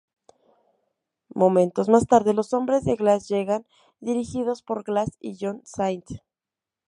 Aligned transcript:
Momentos 1.35 1.87
más 1.87 2.07
tarde, 2.07 2.33
los 2.33 2.53
hombres 2.53 2.83
de 2.85 2.95
Glass 2.95 3.27
llegan, 3.29 3.67
dirigidos 3.99 4.63
por 4.63 4.83
Glass 4.83 5.11
y 5.19 5.37
John 5.39 5.61
Saint. 5.63 6.09